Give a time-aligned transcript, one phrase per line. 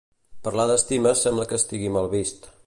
[0.47, 2.51] Parlar d'estima sembla que estigui mal vist.